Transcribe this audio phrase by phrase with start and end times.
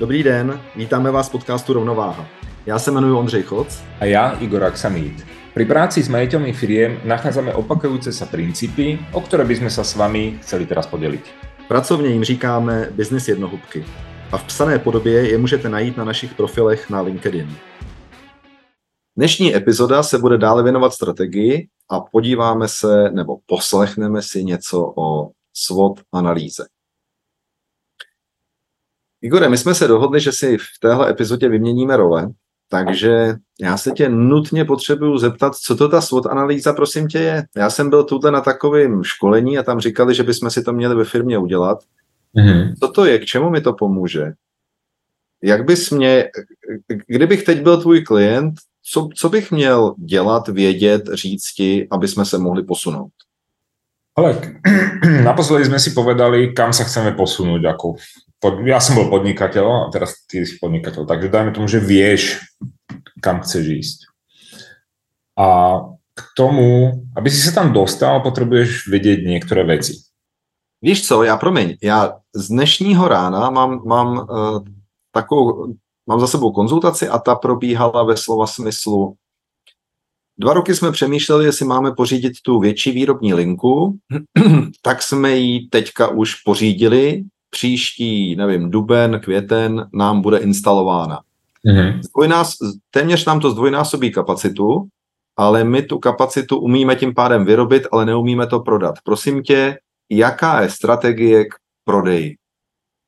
[0.00, 2.26] Dobrý den, vítáme vás v podcastu Rovnováha.
[2.66, 3.82] Já se jmenuji Ondřej Choc.
[4.00, 5.26] A já Igor Aksamít.
[5.54, 9.92] Pri práci s majiteľmi firiem nachádzame opakujúce sa princípy, o ktoré by sme sa s
[10.00, 11.24] vami chceli teraz podeliť.
[11.68, 13.84] Pracovně jim říkáme business jednohubky.
[14.32, 17.56] A v psané podobě je můžete najít na našich profilech na LinkedIn.
[19.16, 25.30] Dnešní epizoda se bude dále věnovat strategii a podíváme se nebo poslechneme si něco o
[25.52, 26.64] SWOT analýze.
[29.22, 32.28] Igore, my jsme se dohodli, že si v téhle epizodě vyměníme role,
[32.68, 37.44] takže já se tě nutně potřebuju zeptat, co to ta SWOT analýza, prosím tě, je.
[37.56, 40.94] Já jsem byl tuhle na takovém školení a tam říkali, že bychom si to měli
[40.94, 41.78] ve firmě udělat.
[42.36, 42.74] Mm-hmm.
[42.80, 44.32] Co to je, k čemu mi to pomůže?
[45.42, 46.30] Jak bys mě,
[47.06, 52.24] kdybych teď byl tvůj klient, co, co bych měl dělat, vědět, říct ti, aby jsme
[52.24, 53.10] se mohli posunout?
[54.18, 54.36] Ale
[55.24, 57.62] naposledy sme si povedali, kam sa chceme posunúť.
[57.72, 57.96] Ako
[58.40, 61.04] pod, ja som bol podnikateľ a teraz ty si podnikateľ.
[61.04, 62.40] Takže dajme tomu, že vieš,
[63.20, 63.98] kam chceš ísť.
[65.36, 65.46] A
[66.16, 70.00] k tomu, aby si sa tam dostal, potrebuješ vedieť niektoré veci.
[70.82, 74.64] Víš co, já promiň, já z dnešního rána mám, mám uh,
[75.12, 75.74] takovou,
[76.06, 79.16] mám za sebou konzultaci a ta probíhala ve slova smyslu
[80.40, 83.98] Dva roky jsme přemýšleli, jestli máme pořídit tu větší výrobní linku,
[84.82, 87.24] tak jsme ji teďka už pořídili.
[87.50, 91.20] Příští, nevím, duben, květen nám bude instalována.
[91.66, 92.02] Mm-hmm.
[92.02, 92.54] Zdvojnás,
[92.90, 94.86] téměř nám to zdvojnásobí kapacitu,
[95.36, 98.94] ale my tu kapacitu umíme tím pádem vyrobit, ale neumíme to prodat.
[99.04, 99.78] Prosím tě,
[100.10, 102.36] jaká je strategie k prodeji?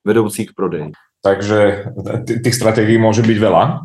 [0.05, 0.93] Vedoucí k prodeji.
[1.23, 1.85] Takže
[2.43, 3.81] těch strategií může být veľa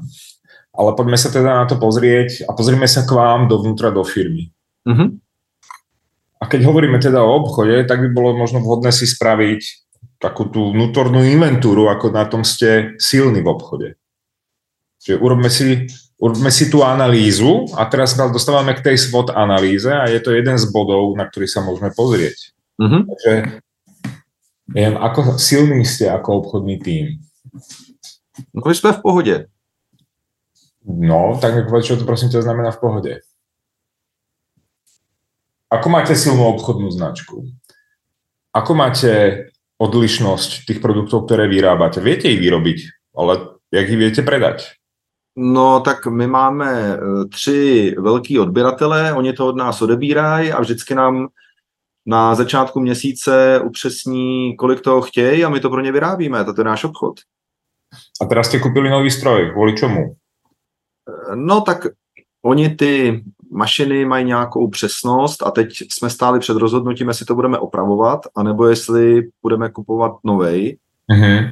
[0.78, 4.54] ale poďme sa teda na to pozrieť a pozrieme sa k vám dovnútra do firmy.
[4.86, 5.10] Mm-hmm.
[6.38, 9.87] A keď hovoríme teda o obchode, tak by bolo možno vhodné si spraviť
[10.18, 13.90] takú tú vnútornú inventúru, ako na tom ste silní v obchode.
[14.98, 15.86] Čiže urobme si,
[16.18, 20.34] urobme si tú analýzu a teraz sa dostávame k tej SWOT analýze a je to
[20.34, 22.58] jeden z bodov, na ktorý sa môžeme pozrieť.
[22.82, 23.02] Mm-hmm.
[23.06, 23.32] Takže
[24.74, 27.22] neviem, ako silní ste ako obchodný tým?
[28.54, 29.36] No my sme v pohode.
[30.88, 33.14] No, tak mi povedz, čo to prosím ťa znamená v pohode.
[35.68, 37.44] Ako máte silnú obchodnú značku?
[38.56, 39.46] Ako máte
[39.78, 42.02] odlišnosť tých produktov, ktoré vyrábate?
[42.02, 44.78] Viete ich vyrobiť, ale jak ich viete predať?
[45.38, 46.98] No tak my máme e,
[47.30, 51.28] tři velký odběratele, oni to od nás odebírají a vždycky nám
[52.06, 56.44] na začátku měsíce upřesní, kolik toho chtějí a my to pro ně vyrábíme.
[56.44, 57.20] To je náš obchod.
[58.22, 59.56] A teraz ste kúpili nový stroj.
[59.56, 60.20] Kvôli čomu?
[61.36, 61.88] No tak
[62.44, 67.58] oni ty mašiny mají nějakou přesnost a teď jsme stáli před rozhodnutím, jestli to budeme
[67.58, 70.78] opravovat, anebo jestli budeme kupovat novej.
[71.12, 71.52] Mm-hmm.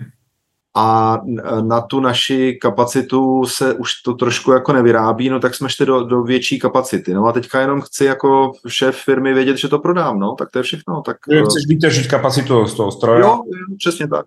[0.78, 1.22] A
[1.62, 6.04] na tu naši kapacitu se už to trošku jako nevyrábí, no tak jsme šli do,
[6.04, 7.14] do větší kapacity.
[7.14, 10.60] No a teďka jenom chci jako šéf firmy vědět, že to prodám, no, tak to
[10.60, 11.02] je všechno.
[11.02, 13.22] Tak, chceš vytěžit kapacitu z toho stroje?
[13.22, 13.40] Jo,
[13.78, 14.26] přesně tak.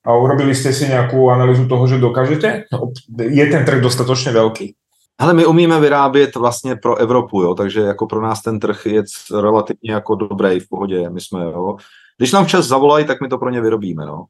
[0.00, 2.72] A urobili ste si nejakú analýzu toho, že dokážete?
[2.72, 2.88] No,
[3.20, 4.74] je ten trh dostatočně velký?
[5.20, 9.02] Ale my umíme vyrábět vlastně pro Evropu, jo, takže jako pro nás ten trh je
[9.40, 11.76] relativně jako dobrý, v pohodě, my jsme, jo.
[12.18, 14.24] Když nám včas zavolají, tak my to pro ně vyrobíme, no.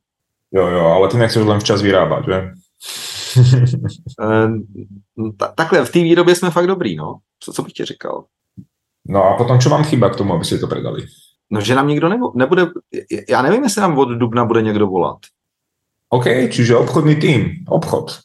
[0.52, 2.50] Jo, jo, ale ty nechceš len včas vyrábat, že?
[4.20, 4.62] Ehm,
[5.54, 7.18] takhle, v té výrobě jsme fakt dobrý, no.
[7.40, 8.24] Co, co bych ti říkal?
[9.08, 11.06] No a potom, čo vám chýba k tomu, aby si to predali?
[11.50, 12.66] No, že nám nikdo nebude,
[13.28, 15.18] já nevím, jestli nám od dubna bude někdo volat.
[16.08, 18.18] OK, čiže obchodný tým, obchod.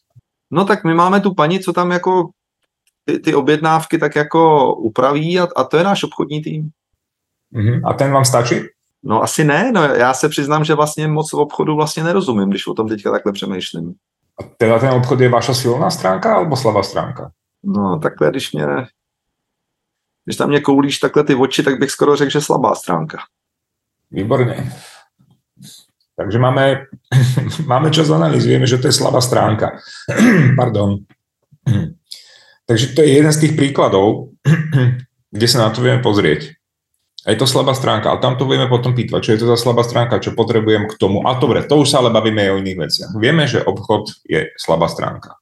[0.52, 2.30] No tak my máme tu paní, co tam jako
[3.06, 6.70] ty, ty objednávky tak jako upraví a, a to je náš obchodní tým.
[7.54, 7.82] Uh-huh.
[7.86, 8.56] A ten vám stačí?
[9.04, 12.68] No asi ne, no já se přiznám, že vlastně moc v obchodu vlastně nerozumím, když
[12.68, 13.94] o tom teďka takhle přemýšlím.
[14.40, 17.32] A teda ten obchod je vaša silná stránka alebo slabá stránka?
[17.64, 18.66] No takhle, když mě
[20.26, 23.18] když tam mě koulíš takhle ty oči, tak bych skoro řekl, že slabá stránka.
[24.12, 24.72] Výborně.
[26.16, 26.86] Takže máme,
[27.66, 29.72] máme čas analýzy, vieme, že to je slabá stránka.
[30.58, 30.98] Pardon.
[32.66, 34.34] Takže to je jeden z tých príkladov,
[35.36, 36.58] kde sa na to vieme pozrieť.
[37.26, 39.58] A je to slabá stránka, ale tam to vieme potom pýtať, čo je to za
[39.58, 41.26] slabá stránka, čo potrebujem k tomu.
[41.26, 43.12] A dobre, to už sa ale bavíme aj o iných veciach.
[43.18, 45.34] Vieme, že obchod je slabá stránka.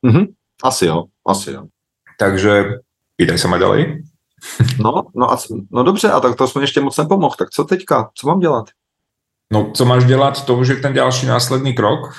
[0.00, 0.32] Mm-hmm.
[0.64, 1.68] Asi jo, asi jo.
[2.16, 2.80] Takže
[3.20, 4.00] pýtaj sa ma ďalej.
[4.80, 5.36] No, no, a,
[5.70, 7.34] no dobře, a tak to jsme ještě moc nepomohl.
[7.38, 8.10] Tak co teďka?
[8.14, 8.64] Co mám dělat?
[9.52, 12.16] No, co máš dělat, to už je ten ďalší následný krok.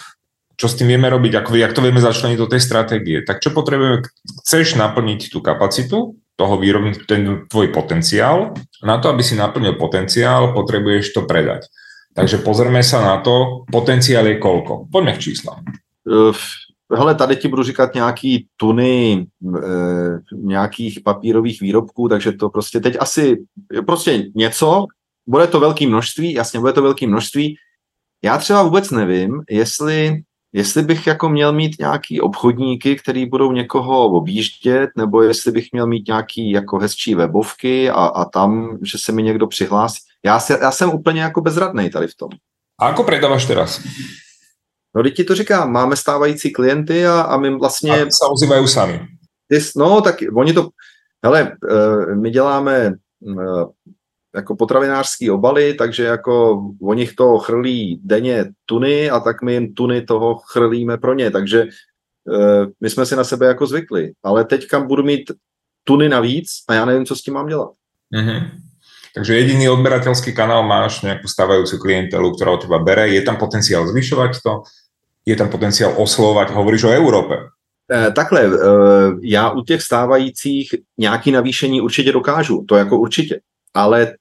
[0.57, 3.21] Čo s tým vieme robiť, ako, jak to vieme začleniť do tej stratégie.
[3.21, 4.01] Tak čo potrebujeme?
[4.41, 8.53] Chceš naplniť tú kapacitu, toho výrobníka, ten tvoj potenciál.
[8.81, 11.69] Na to, aby si naplnil potenciál, potrebuješ to predať.
[12.13, 14.85] Takže pozrme se na to, potenciál je kolko.
[14.91, 15.61] Pojďme k číslám.
[16.95, 19.61] Hele, tady ti budu říkat nějaký tuny e,
[20.33, 23.37] nějakých papírových výrobků, takže to prostě teď asi
[23.85, 24.85] prostě něco,
[25.27, 27.55] bude to velké množství, jasně, bude to velké množství.
[28.23, 30.21] Já třeba vůbec nevím, jestli,
[30.53, 35.87] jestli bych jako měl mít nějaký obchodníky, který budou někoho objíždět, nebo jestli bych měl
[35.87, 39.99] mít nějaký jako hezčí webovky a, a tam, že se mi někdo přihlásí.
[40.25, 42.29] Já, se, já jsem úplně jako bezradný tady v tom.
[42.79, 43.81] A jako predáváš teraz?
[44.95, 47.91] No, teď ti to říkám, máme stávající klienty a, a my vlastně...
[47.91, 49.07] A se ozývají sami.
[49.75, 50.69] No, tak oni to...
[51.25, 52.93] Hele, eh, my děláme
[53.29, 53.65] eh,
[54.37, 59.73] jako potravinářský obaly, takže jako o nich to chrlí denně tuny a tak my jim
[59.73, 64.45] tuny toho chrlíme pro ně, takže uh, my jsme si na sebe jako zvykli, ale
[64.45, 65.31] teďka budu mít
[65.83, 67.71] tuny navíc a já nevím, co s tím mám dělat.
[68.13, 68.49] Mm-hmm.
[69.17, 73.09] Takže jediný odberateľský kanál máš nejakú stávajúcu klientelu, ktorá od teba bere.
[73.09, 74.61] Je tam potenciál zvyšovať to?
[75.25, 76.53] Je tam potenciál oslovať?
[76.53, 77.49] Hovoríš o Európe.
[77.91, 78.49] Eh, takhle, eh,
[79.21, 83.39] já u těch stávajících nějaký navýšení určitě dokážu, to jako určitě,
[83.73, 84.13] ale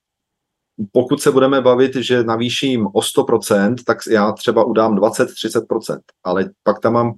[0.93, 6.81] pokud se budeme bavit, že navýším o 100%, tak já třeba udám 20-30%, ale pak
[6.81, 7.15] tam mám,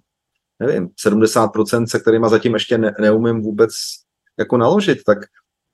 [0.58, 3.70] nevím, 70%, se kterými zatím ještě ne, neumím vůbec
[4.38, 5.18] jako naložit, tak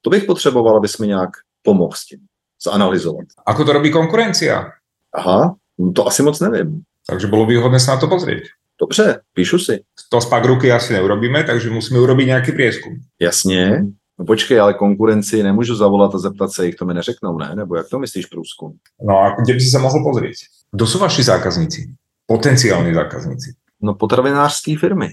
[0.02, 1.30] to bych potřeboval, abys mi nějak
[1.62, 2.18] pomohl s tím,
[2.64, 3.24] zanalizovat.
[3.46, 4.70] Ako to robí konkurencia?
[5.14, 6.82] Aha, no to asi moc nevím.
[7.06, 8.44] Takže bylo výhodné se na to pozrieť.
[8.80, 9.84] Dobře, píšu si.
[10.08, 12.92] To z pak ruky asi neurobíme, takže musíme urobiť nějaký prieskum.
[13.20, 13.84] Jasně,
[14.18, 17.54] No počkej, ale konkurenci nemůžu zavolat a zeptat se jich, to mi neřeknou, ne?
[17.54, 18.72] Nebo jak to myslíš průzkum?
[19.02, 20.34] No a kde by si se mohl pozrieť?
[20.72, 21.94] Kdo jsou vaši zákazníci?
[22.26, 23.54] Potenciální zákazníci?
[23.82, 25.12] No potravinářské firmy.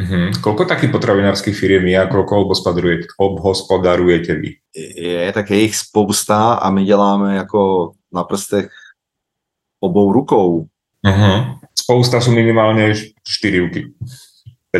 [0.00, 0.40] Mm-hmm.
[0.40, 2.48] Koľko takých potravinárských firm je a koľko
[3.20, 4.56] obhospodarujete vy?
[4.96, 8.72] Je, tak je jich spousta a my děláme jako na prstech
[9.80, 10.66] obou rukou.
[11.04, 11.58] Uh-huh.
[11.74, 12.94] Spousta jsou minimálně
[13.24, 13.92] čtyři ruky.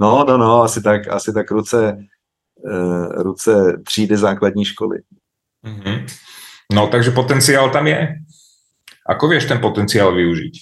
[0.00, 1.98] no, no, no, asi tak, asi tak ruce,
[2.56, 4.98] uh, ruce třídy základní školy.
[5.66, 6.06] Mm-hmm.
[6.72, 8.14] No, takže potenciál tam je.
[9.04, 10.54] Ako vieš ten potenciál využiť?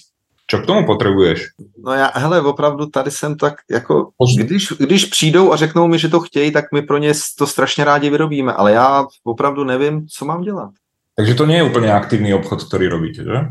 [0.43, 1.47] Čo k tomu potřebuješ?
[1.85, 6.09] No já, hele, opravdu tady jsem tak, jako, když, když přijdou a řeknou mi, že
[6.09, 10.25] to chtějí, tak my pro ně to strašně rádi vyrobíme, ale já opravdu nevím, co
[10.25, 10.69] mám dělat.
[11.15, 13.47] Takže to je úplně aktivní obchod, který robíte, že?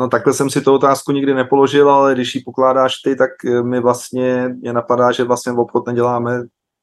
[0.00, 3.62] No takhle jsem si tu otázku nikdy nepoložil, ale když ji pokládáš ty, tak eh,
[3.62, 6.42] mi vlastně mě napadá, že vlastně v obchod neděláme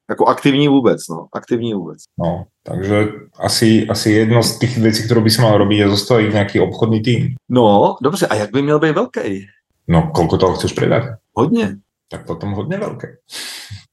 [0.09, 1.97] jako aktivní vůbec, no, aktivní vůbec.
[2.19, 3.07] No, takže
[3.39, 7.01] asi, asi jedno z těch věcí, kterou by se mal robiť, je zostavit nějaký obchodní
[7.01, 7.35] tým.
[7.49, 9.47] No, dobře, a jak by měl být velký?
[9.87, 11.03] No, kolko toho chceš předat?
[11.33, 11.75] Hodně.
[12.09, 13.07] Tak potom hodně velký.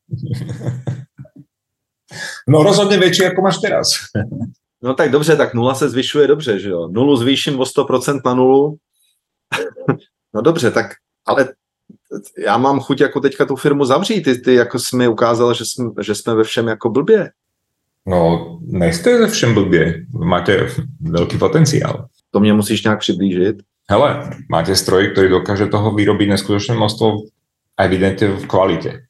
[2.49, 3.87] no rozhodně větší, jako máš teraz.
[4.83, 6.89] no tak dobře, tak nula se zvyšuje dobře, že jo.
[6.89, 8.79] Nulu zvýším o 100% na nulu,
[10.35, 10.87] no dobře, tak
[11.27, 11.49] ale
[12.39, 14.23] já mám chuť jako teďka tu firmu zavřít.
[14.23, 17.31] Ty, ty jako jsi mi ukázal, že jsme, že jsme ve všem jako blbě.
[18.07, 20.05] No, nejste ve všem blbě.
[20.25, 20.69] Máte
[21.01, 22.09] velký potenciál.
[22.31, 23.57] To mě musíš nějak přiblížit.
[23.91, 27.13] Hele, máte stroj, který dokáže toho vyrobit neskutečné množstvo
[27.77, 29.03] a evidentně v kvalitě.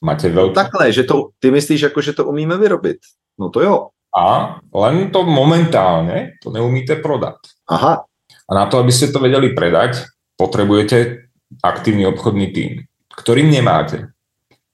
[0.00, 0.48] Máte velký...
[0.48, 2.96] No takhle, že to, ty myslíš jako, že to umíme vyrobit.
[3.38, 3.88] No to jo.
[4.18, 7.34] A len to momentálně to neumíte prodat.
[7.68, 8.04] Aha.
[8.50, 10.06] A na to, aby ste to vedeli predať,
[10.36, 11.28] potrebujete
[11.62, 12.72] aktívny obchodný tým,
[13.16, 14.10] ktorým nemáte.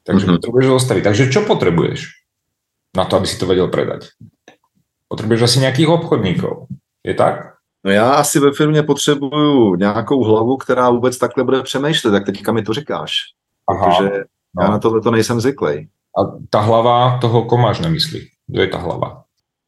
[0.07, 0.37] Takže mm-hmm.
[0.41, 1.03] potrebuješ zostaviť.
[1.05, 2.01] Takže čo potrebuješ
[2.97, 4.09] na to, aby si to vedel predať?
[5.09, 6.67] Potřebuješ asi nějakých obchodníků.
[7.05, 7.55] Je tak?
[7.85, 12.53] No já asi ve firmě potřebuju nějakou hlavu, která vůbec takhle bude přemýšlet, tak teďka
[12.53, 13.13] mi to říkáš.
[13.71, 14.11] Aha, protože
[14.57, 14.63] no.
[14.63, 15.89] já na tohle to nejsem zvyklý.
[16.19, 18.29] A ta hlava toho komáš nemyslí?
[18.47, 19.18] Kdo je ta hlava?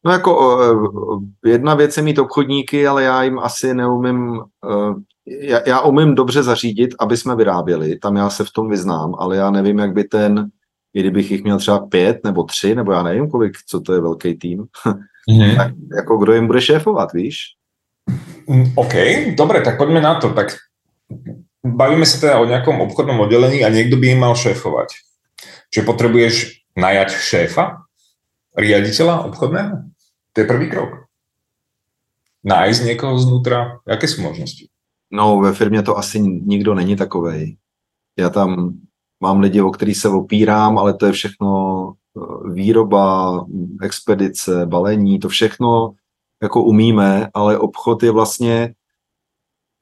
[0.05, 4.41] No jako jedna věc je mít obchodníky, ale já jim asi neumím,
[5.25, 9.37] já, já umím dobře zařídit, aby jsme vyráběli, tam já se v tom vyznám, ale
[9.37, 10.49] já nevím, jak by ten,
[10.93, 14.01] i kdybych jich měl třeba pět nebo tři, nebo já nevím kolik, co to je
[14.01, 14.63] velký tým,
[15.29, 15.55] mm-hmm.
[15.57, 17.37] tak jako kdo jim bude šéfovat, víš?
[18.47, 18.93] Mm, OK,
[19.37, 20.29] dobre, tak pojďme na to.
[20.29, 20.47] Tak
[21.65, 24.87] bavíme se teda o nějakom obchodnom oddělení a někdo by jim mal šéfovat.
[25.73, 26.35] Čiže potřebuješ
[26.75, 27.77] najať šéfa,
[28.57, 29.90] riaditeľa obchodného?
[30.33, 30.89] To je prvý krok.
[32.43, 34.67] Nájsť někoho znútra, jaké jsou možnosti?
[35.11, 37.57] No, ve firmě to asi nikdo není takovej.
[38.19, 38.73] Já tam
[39.19, 41.47] mám lidi, o který se opírám, ale to je všechno
[41.93, 43.45] eh, výroba,
[43.81, 45.93] expedice, balení, to všechno
[46.41, 48.73] jako umíme, ale obchod je vlastně,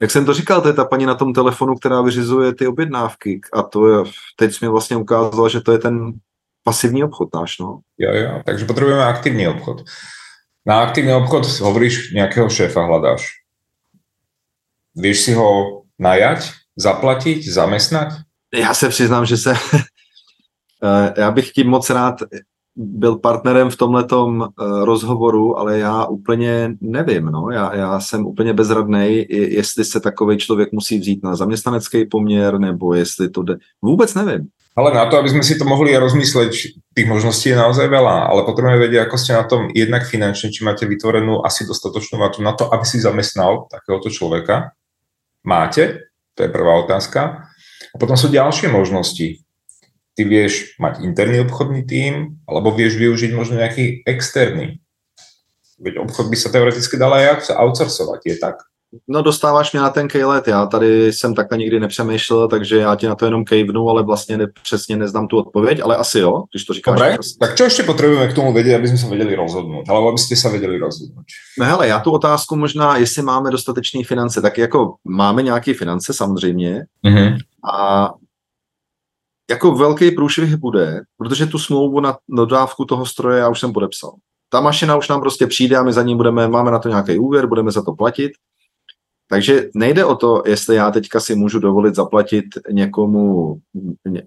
[0.00, 3.40] jak jsem to říkal, to je ta paní na tom telefonu, která vyřizuje ty objednávky
[3.52, 4.04] a to je,
[4.36, 6.12] teď jsi mi vlastně ukázala, že to je ten
[6.64, 7.80] pasivní obchod náš, no.
[7.98, 9.82] Jo, jo, takže potřebujeme aktivní obchod.
[10.66, 13.42] Na aktívny obchod hovoríš, nejakého šéfa hľadáš.
[14.92, 18.08] Vieš si ho najať, zaplatiť, zamestnať?
[18.54, 19.54] Já se přiznám, že se
[20.84, 22.14] eh, já bych tím moc rád
[22.76, 27.24] byl partnerem v tomhletom eh, rozhovoru, ale já úplně nevím.
[27.24, 27.50] No.
[27.50, 32.94] Já, já jsem úplně bezradný, jestli se takový člověk musí vzít na zaměstnanecký poměr, nebo
[32.94, 33.56] jestli to jde.
[33.82, 34.48] Vůbec nevím.
[34.76, 36.52] Ale na to, aby sme si to mohli rozmysleť,
[36.94, 40.62] tých možností je naozaj veľa, ale potrebujeme vedieť, ako ste na tom jednak finančne, či
[40.62, 44.70] máte vytvorenú asi dostatočnú matu na to, aby si zamestnal takéhoto človeka.
[45.42, 46.14] Máte?
[46.38, 47.50] To je prvá otázka.
[47.90, 49.42] A potom sú ďalšie možnosti.
[50.20, 54.76] Ty vieš mať interný obchodný tím, alebo vieš využiť možno nejaký externý.
[55.80, 58.60] Veď obchod by sa teoreticky dal aj outsourcovať, je tak?
[59.08, 63.06] No dostáváš mě na ten kejlet, já tady jsem takhle nikdy nepřemýšlel, takže já ti
[63.06, 66.64] na to jenom kejvnu, ale vlastně ne, přesně neznám tu odpověď, ale asi jo, když
[66.64, 66.94] to říkáš.
[66.94, 70.18] Dobre, tak čo ještě potřebujeme k tomu vědět, aby jsme se věděli rozhodnout, alebo aby
[70.18, 71.24] ste se věděli rozhodnout?
[71.58, 76.12] No hele, já tu otázku možná, jestli máme dostatečné finance, tak jako máme nějaké finance
[76.12, 77.36] samozřejmě mm-hmm.
[77.72, 78.10] a
[79.50, 84.12] jako velký průšvih bude, protože tu smlouvu na dodávku toho stroje já už jsem podepsal.
[84.48, 87.18] Ta mašina už nám prostě přijde a my za ní budeme, máme na to nějaký
[87.18, 88.32] úvěr, budeme za to platit
[89.30, 93.56] takže nejde o to, jestli já teďka si můžu dovolit zaplatit někomu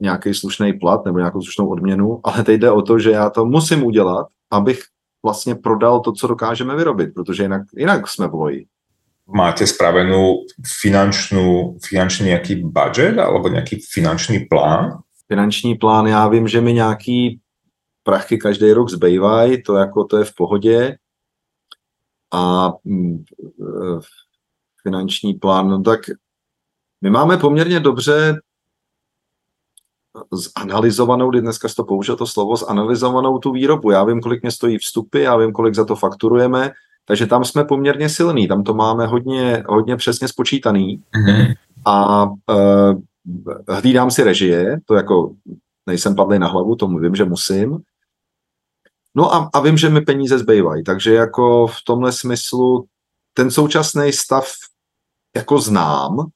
[0.01, 3.46] nějaký slušný plat nebo nějakou slušnou odměnu, ale teď jde o to, že já to
[3.46, 4.80] musím udělat, abych
[5.24, 8.65] vlastně prodal to, co dokážeme vyrobit, protože jinak, jinak jsme v boji.
[9.36, 10.36] Máte spravenou
[10.82, 15.00] finančnou, finančný nějaký budget alebo nějaký finanční plán?
[15.34, 17.40] Finanční plán, já vím, že mi nějaký
[18.04, 20.98] prachy každý rok zbývají, to jako to je v pohodě.
[22.34, 23.24] A mm,
[24.84, 26.00] finanční plán, no tak
[27.02, 28.42] my máme poměrně dobře
[30.32, 33.92] zanalizovanou, kdy dneska to použil to slovo, zanalizovanou tu výrobu.
[33.92, 36.72] Já vím, kolik mě stojí vstupy, já vím, kolik za to fakturujeme,
[37.06, 41.04] takže tam jsme poměrně silní, tam to máme hodně, hodně přesně spočítaný.
[41.16, 41.54] Mm-hmm.
[41.86, 43.02] A uh,
[43.70, 45.36] hlídám si režie, to jako
[45.86, 47.77] nejsem padlý na hlavu, tomu vím, že musím.
[49.15, 52.88] No a, a vím, že mi peníze zbývají, takže jako v tomhle smyslu
[53.34, 54.48] ten současný stav
[55.36, 56.30] jako znám,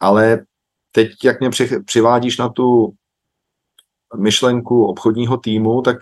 [0.00, 0.44] ale
[0.92, 1.50] teď, jak mě
[1.84, 2.94] přivádíš na tu
[4.16, 5.96] myšlenku obchodního týmu, tak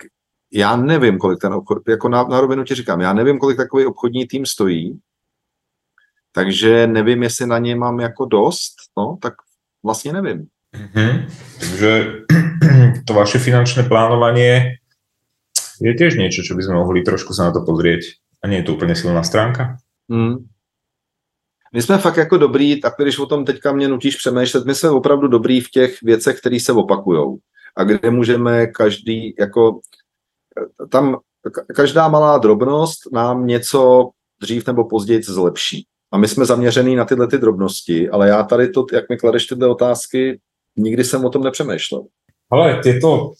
[0.53, 3.85] já nevím, kolik ten obchod, jako na, na rovinu ti říkám, já nevím, kolik takový
[3.85, 4.99] obchodní tým stojí,
[6.31, 9.33] takže nevím, jestli na ně mám jako dost, no, tak
[9.83, 10.47] vlastně nevím.
[10.75, 11.25] Mm-hmm.
[11.59, 12.11] Takže
[13.07, 14.41] to vaše finančné plánování
[15.81, 18.21] je tiež niečo, čo by sme mohli trošku sa na to pozrieť.
[18.41, 19.81] A nie je to úplne silná stránka?
[20.09, 20.45] Mm.
[21.73, 24.89] My jsme fakt jako dobrý, tak když o tom teďka mě nutíš přemýšlet, my jsme
[24.89, 27.37] opravdu dobrý v těch věcech, které se opakujou
[27.77, 29.79] a kde můžeme každý, jako
[30.89, 31.17] tam
[31.75, 34.09] každá malá drobnost nám něco
[34.41, 35.85] dřív nebo později zlepší.
[36.11, 39.45] A my jsme zaměřený na tyhle ty drobnosti, ale já tady to, jak mi kladeš
[39.45, 40.39] tyhle otázky,
[40.77, 42.03] nikdy jsem o tom nepřemýšlel.
[42.51, 43.31] Ale tyto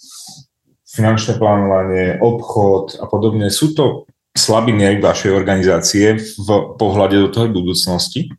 [0.96, 4.04] finančné plánování, obchod a podobně, jsou to
[4.38, 6.50] slabiny aj vašej organizácie v
[6.80, 8.32] pohľade do toho budúcnosti?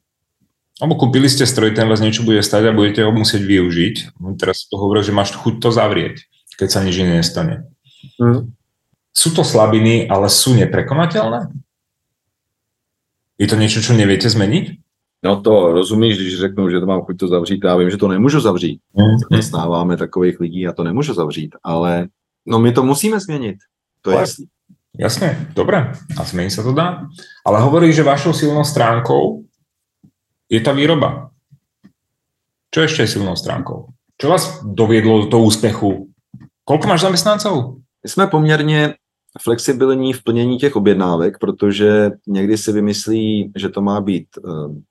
[0.81, 4.17] Alebo kúpili ste stroj, ten vás niečo bude stať a budete ho musieť využiť.
[4.19, 6.25] No, teraz to hovorí, že máš chuť to zavrieť,
[6.57, 7.69] keď sa nič iné nestane.
[8.17, 8.51] Mm.
[9.13, 11.53] Sú to slabiny, ale sú neprekonateľné?
[13.41, 14.79] Je to niečo, čo neviete zmeniť?
[15.23, 18.09] No to rozumíš, když řeknu, že to mám chuť to zavřít, já vím, že to
[18.09, 18.81] nemůžu zavřít.
[19.31, 19.43] Mm.
[19.43, 22.09] Stáváme takových lidí a to nemůžu zavřít, ale
[22.47, 23.57] no my to musíme změnit.
[24.03, 24.47] To je jasný.
[24.93, 27.09] Jasne, dobre, a zmení sa to dá.
[27.49, 29.41] Ale hovorí, že vašou silnou stránkou
[30.53, 31.33] je ta výroba.
[32.69, 33.89] Čo ešte je silnou stránkou?
[34.21, 36.13] Čo vás doviedlo do toho úspechu?
[36.69, 37.81] Koľko máš zaměstnanců?
[38.05, 38.95] Jsme poměrně
[39.41, 44.83] flexibilní v plnění těch objednávek, protože někdy si vymyslí, že to má být ehm,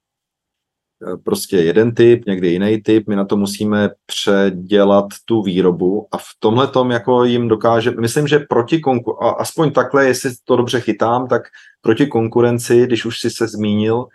[1.07, 6.17] Eh, prostě jeden typ, někdy jiný typ, my na to musíme předělat tu výrobu a
[6.17, 10.79] v tomhle tom jako jim dokáže, myslím, že proti konku, aspoň takhle, jestli to dobře
[10.79, 11.41] chytám, tak
[11.81, 14.07] proti konkurenci, když už si se zmínil,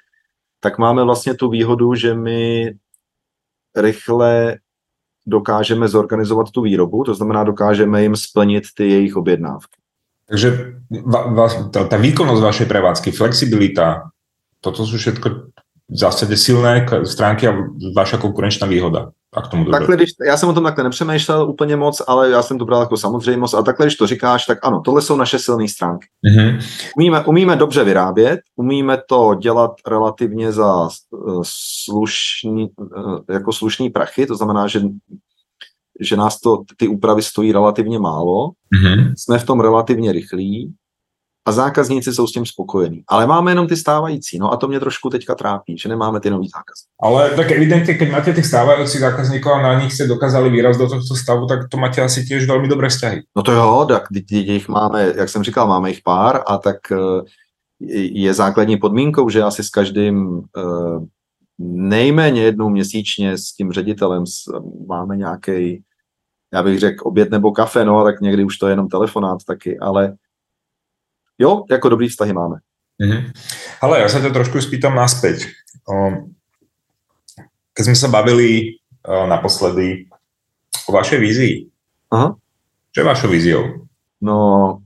[0.60, 2.72] tak máme vlastně tu výhodu, že my
[3.76, 4.58] rychle
[5.26, 9.85] dokážeme zorganizovat tu výrobu, to znamená, dokážeme jim splnit ty jejich objednávky.
[10.26, 10.74] Takže
[11.70, 14.10] ta, ta výkonnosť vašej prevádzky, flexibilita,
[14.58, 15.54] toto sú všetko
[15.86, 17.54] v zásade silné stránky a
[17.94, 19.14] vaša konkurenčná výhoda.
[19.34, 22.58] Tak tomu takhle, když, já jsem o tom takhle nepřemýšlel úplně moc, ale já jsem
[22.58, 23.54] to bral jako samozřejmost.
[23.54, 26.06] A takhle, když to říkáš, tak ano, tohle jsou naše silné stránky.
[26.26, 26.58] Mm-hmm.
[26.96, 32.70] Umíme, umíme dobře vyrábět, umíme to dělat relativně za eh, slušný,
[33.28, 34.80] eh, jako slušný prachy, to znamená, že
[36.00, 38.50] že nás to, ty úpravy stojí relativně málo.
[38.74, 39.14] Mm-hmm.
[39.16, 40.74] Jsme v tom relativně rychlí
[41.46, 43.02] a zákazníci jsou s tím spokojení.
[43.08, 46.30] Ale máme jenom ty stávající, no a to mě trošku teďka trápí, že nemáme ty
[46.30, 46.96] nový zákazníky.
[47.02, 50.88] Ale tak evidentně, když máte těch stávajících zákazníků a na nich se dokázali výraz do
[50.88, 53.22] tohto stavu, tak to máte asi těž velmi dobré vztahy.
[53.36, 56.96] No to jo, tak jich máme, jak jsem říkal, máme jich pár a tak eh,
[58.12, 61.06] je základní podmínkou, že asi s každým eh,
[61.58, 64.24] nejméně jednou měsíčně s tím ředitelem
[64.86, 65.84] máme nějaký,
[66.52, 69.78] já bych řekl, oběd nebo kafe, no tak někdy už to je jenom telefonát taky,
[69.78, 70.16] ale
[71.38, 72.56] jo, jako dobrý vztahy máme.
[73.02, 73.32] Mm-hmm.
[73.80, 75.44] Ale já se to trošku spýtam naspäť.
[77.72, 78.62] Keď jsme se bavili
[79.28, 80.08] naposledy
[80.88, 81.70] o vašej vízii,
[82.10, 82.36] Aha.
[82.92, 83.86] čo je vašou víziou?
[84.20, 84.80] No,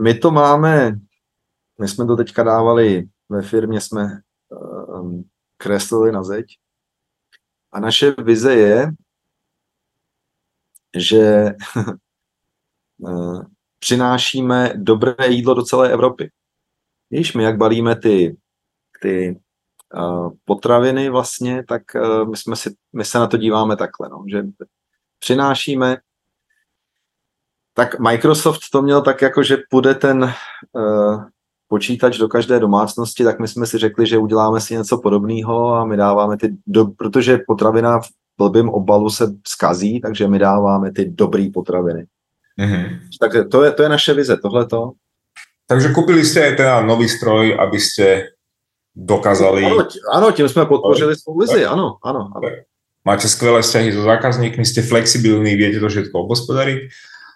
[0.00, 1.00] my to máme,
[1.80, 4.20] my jsme to teďka dávali ve firmě, jsme
[4.50, 5.24] um,
[5.62, 6.46] kreslili na zeď.
[7.72, 8.90] A naše vize je,
[10.96, 11.50] že
[13.78, 16.30] přinášíme dobré jídlo do celé Evropy.
[17.10, 18.36] Víš, my jak balíme ty,
[19.00, 19.40] ty
[19.94, 24.24] uh, potraviny vlastně, tak uh, my, jsme si, my se na to díváme takhle, no,
[24.30, 24.42] že
[25.18, 25.96] přinášíme
[27.74, 30.34] tak Microsoft to měl tak jako, že půjde ten
[30.72, 31.24] uh,
[31.72, 35.84] počítač do každé domácnosti, tak my jsme si řekli, že uděláme si něco podobného a
[35.84, 41.08] my dáváme ty, do, protože potravina v blbým obalu se skazí, takže my dáváme ty
[41.08, 42.04] dobré potraviny.
[42.60, 42.84] Mm-hmm.
[43.20, 44.92] Takže to je, to je naše vize, tohleto.
[45.66, 48.36] Takže koupili jste teda nový stroj, abyste
[48.96, 49.64] dokázali...
[49.64, 52.48] Ano, ano tím jsme podpořili svou vizi, ano, ano, ano.
[53.04, 56.78] Máte skvělé vzťahy so zákazníkmi, jste flexibilní, vědět to všetko obospodariť.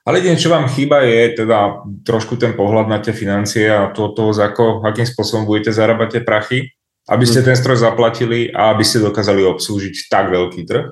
[0.06, 4.14] Ale jediné, čo vám chýba, je teda trošku ten pohľad na tie financie a to,
[4.14, 6.58] to ako, akým spôsobom budete zarábať tie prachy,
[7.10, 7.48] aby ste hmm.
[7.50, 10.86] ten stroj zaplatili a aby ste dokázali obslužiť tak veľký trh.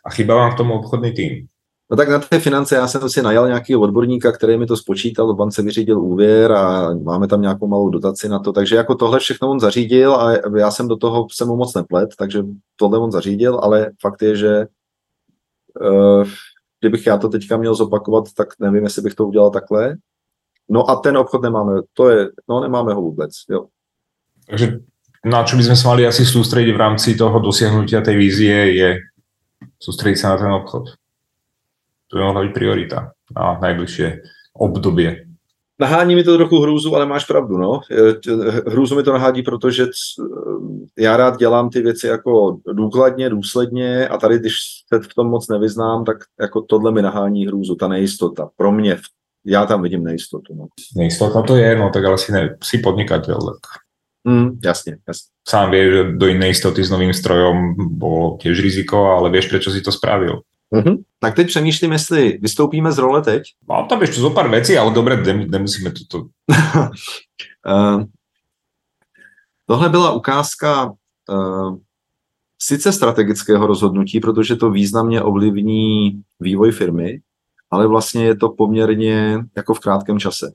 [0.00, 1.32] A chýba vám k tomu obchodný tým.
[1.90, 5.34] No tak na ty finance já jsem si najal nějakého odborníka, který mi to spočítal,
[5.34, 9.18] v bance vyřídil úvěr a máme tam nějakou malou dotaci na to, takže jako tohle
[9.18, 12.42] všechno on zařídil a já jsem do toho se mu moc neplet, takže
[12.76, 14.66] tohle on zařídil, ale fakt je, že
[15.80, 16.24] uh,
[16.80, 19.96] kdybych já to teďka měl zopakovat, tak nevím, jestli bych to udělal takhle.
[20.68, 23.66] No a ten obchod nemáme, to je, no nemáme ho vůbec, jo.
[24.48, 24.80] Takže
[25.24, 28.88] na čo by sme mali asi sústrediť v rámci toho dosiahnutia tej vízie je
[29.76, 30.96] sústrediť sa na ten obchod.
[32.08, 32.98] To by mohla byť priorita
[33.36, 34.08] na najbližšie
[34.56, 35.27] obdobie.
[35.80, 37.80] Nahání mi to trochu hrůzu, ale máš pravdu, no.
[38.66, 39.86] Hrůzu mi to nahádí, protože
[40.98, 44.54] já rád dělám ty věci jako důkladně, důsledně a tady, když
[44.94, 48.48] se v tom moc nevyznám, tak jako tohle mi nahání hrůzu, ta nejistota.
[48.56, 48.96] Pro mě,
[49.46, 50.54] já tam vidím nejistotu.
[50.54, 50.66] No.
[50.96, 53.88] Nejistota to je, no tak ale si, ne, si podnikatel, tak
[54.24, 55.28] Mm, jasně, jasně.
[55.48, 59.72] Sám vieš, že do jiné jistoty s novým strojom bylo těž riziko, ale víš, proč
[59.72, 60.40] si to spravil.
[60.74, 61.04] Mm-hmm.
[61.18, 63.42] Tak teď přemýšlím, jestli vystoupíme z role teď.
[63.68, 66.18] Mám tam ještě zo pár věcí, ale dobré, nemusíme to.
[66.18, 66.28] uh,
[69.66, 70.92] tohle byla ukázka
[71.28, 71.76] uh,
[72.58, 77.20] sice strategického rozhodnutí, protože to významně ovlivní vývoj firmy,
[77.70, 80.52] ale vlastně je to poměrně jako v krátkém čase.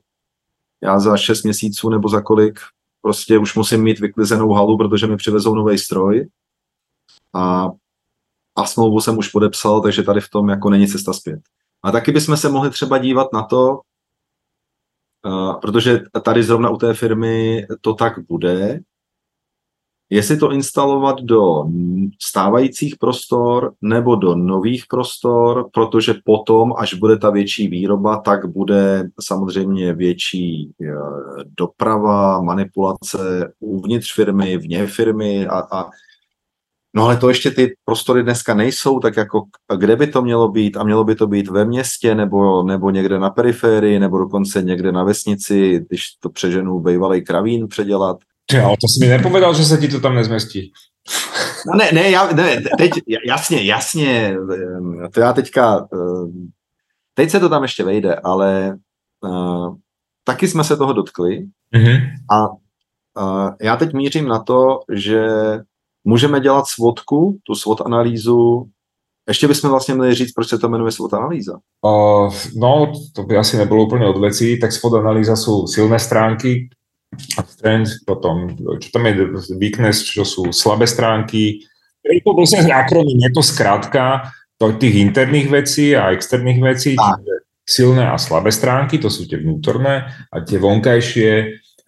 [0.82, 2.60] Já za šest měsíců nebo za kolik
[3.02, 6.28] prostě už musím mít vyklizenou halu, protože mi přivezou nový stroj
[7.34, 7.70] a
[8.56, 11.40] a smlouvu jsem už podepsal, takže tady v tom jako není cesta zpět.
[11.82, 13.80] A taky bychom se mohli třeba dívat na to,
[15.26, 18.80] uh, protože tady zrovna u té firmy to tak bude,
[20.10, 21.64] jestli to instalovat do
[22.22, 29.10] stávajících prostor nebo do nových prostor, protože potom, až bude ta větší výroba, tak bude
[29.20, 30.94] samozřejmě větší eh,
[31.58, 35.90] doprava, manipulace uvnitř firmy, vně firmy a, a
[36.96, 39.42] No ale to ještě ty prostory dneska nejsou, tak jako
[39.78, 40.76] kde by to mělo být?
[40.76, 44.92] A mělo by to být ve městě nebo, nebo někde na periferii nebo dokonce někde
[44.92, 48.16] na vesnici, když to přeženu bývalý kravín předělat.
[48.64, 50.72] Ale to jsi mi nepovedal, že se ti to tam nezmestí.
[51.66, 52.92] No ne, ne, já, ne, teď,
[53.26, 54.36] jasně, jasně,
[55.14, 55.88] to já teďka,
[57.14, 58.78] teď se to tam ještě vejde, ale
[59.20, 59.76] uh,
[60.24, 62.00] taky jsme se toho dotkli mm-hmm.
[62.30, 65.28] a uh, já teď mířím na to, že
[66.04, 68.68] Můžeme dělat svodku, tu SWOT analýzu.
[69.28, 71.58] Ještě bychom vlastně měli říct, proč se to jmenuje SWOT analýza.
[71.82, 76.68] Uh, no, to by asi nebylo úplně od věcí, tak SWOT analýza jsou silné stránky,
[77.46, 79.14] strength, potom, čo tam je
[79.54, 81.62] weakness, čo sú slabé stránky.
[82.02, 88.10] Je to vlastne akronym, je to zkrátka tých interných vecí a externých vecí, čiže silné
[88.10, 91.30] a slabé stránky, to sú tie vnútorné, a tie vonkajšie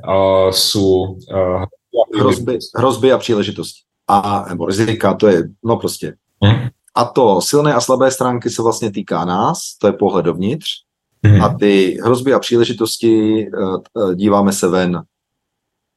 [0.06, 1.66] uh, sú uh,
[2.14, 6.16] hrozby, hrozby a příležitosti a, nebo rizika, to je, no prostě.
[6.42, 6.68] Hmm.
[6.94, 10.68] A to silné a slabé stránky se vlastně týká nás, to je pohled dovnitř.
[11.22, 11.42] Mm.
[11.42, 13.46] A ty hrozby a příležitosti,
[13.94, 15.02] uh, díváme se ven.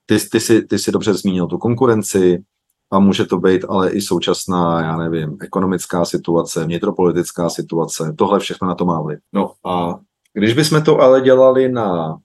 [0.05, 2.43] Ty, ty, si, ty si dobře zmínil tu konkurenci,
[2.91, 8.67] a může to být ale i současná, já nevím, ekonomická situace, vnitropolitická situace, tohle všechno
[8.67, 9.19] na to má vliv.
[9.33, 9.99] No a
[10.33, 12.17] když bychom to ale dělali na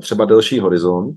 [0.00, 1.16] třeba delší horizont,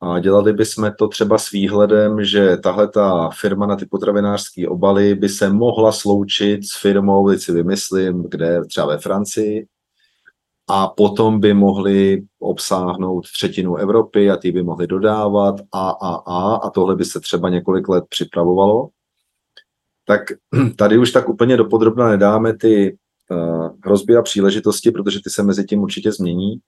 [0.00, 5.14] a dělali bychom to třeba s výhledem, že tahle ta firma na ty potravinářské obaly
[5.14, 9.66] by se mohla sloučit s firmou, teď si vymyslím, kde třeba ve Francii,
[10.68, 16.56] a potom by mohli obsáhnout třetinu Evropy a ty by mohli dodávat a, a, a,
[16.56, 18.88] a tohle by se třeba několik let připravovalo.
[20.04, 20.22] Tak
[20.76, 22.96] tady už tak úplně dopodrobna nedáme ty
[23.30, 26.60] uh, hrozby a příležitosti, protože ty se mezi tím určitě změní.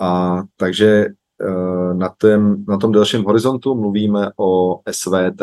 [0.00, 1.06] A takže
[1.40, 5.42] uh, na, tém, na tom delším horizontu mluvíme o SVT,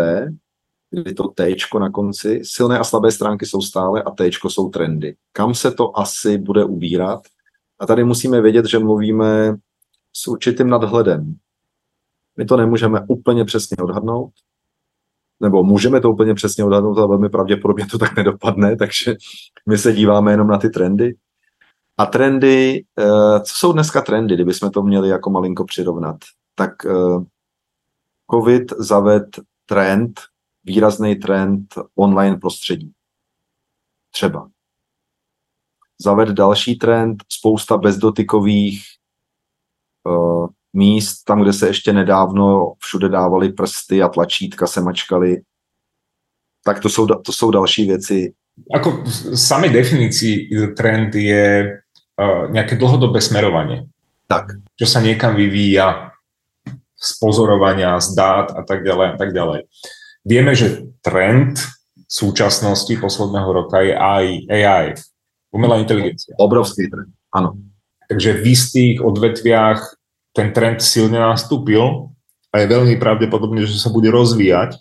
[0.90, 5.16] kdy to T na konci, silné a slabé stránky jsou stále a T jsou trendy.
[5.32, 7.22] Kam se to asi bude ubírat?
[7.80, 9.56] A tady musíme vědět, že mluvíme
[10.14, 11.36] s určitým nadhledem.
[12.38, 14.32] My to nemůžeme úplně přesně odhadnout,
[15.40, 19.16] nebo můžeme to úplně přesně odhadnout, ale velmi pravděpodobně to tak nedopadne, takže
[19.70, 21.16] my se díváme jenom na ty trendy.
[21.98, 26.18] A trendy, eh, co jsou dneska trendy, kdybychom to měli jako malinko přirovnat,
[26.56, 27.26] tak eh,
[28.32, 30.22] COVID zaved trend,
[30.64, 32.92] výrazný trend online prostředí.
[34.12, 34.50] Třeba
[36.02, 38.84] zaved další trend, spousta bezdotykových
[40.04, 45.42] uh, míst, tam, kde se ještě nedávno všude dávali prsty a tlačítka se mačkali.
[46.64, 48.34] Tak to jsou, to jsou další věci.
[48.74, 49.04] Ako
[49.36, 51.78] sami definícii trend je
[52.17, 53.88] uh, nejaké dlhodobé smerovanie.
[54.27, 54.60] Tak.
[54.75, 56.12] Čo sa niekam vyvíja
[56.97, 59.69] z pozorovania, z dát a tak ďalej a tak ďalej.
[60.27, 61.62] Vieme, že trend
[61.95, 64.86] v súčasnosti posledného roka je aj AI,
[65.51, 66.36] Umelá inteligencia.
[66.38, 67.56] Obrovský trend, ano.
[68.12, 69.80] Takže v istých odvetviach
[70.36, 72.12] ten trend silne nastúpil
[72.51, 74.77] a je veľmi pravdepodobné, že sa bude rozvíjať